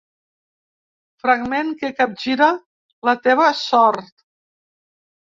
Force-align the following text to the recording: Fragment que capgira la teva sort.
Fragment 1.23 1.69
que 1.81 1.91
capgira 1.99 2.47
la 3.09 3.15
teva 3.29 3.51
sort. 3.61 4.25